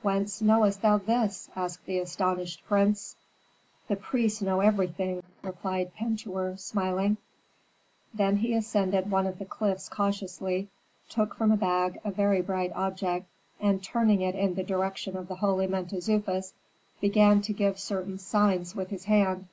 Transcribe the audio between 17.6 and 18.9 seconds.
certain signs with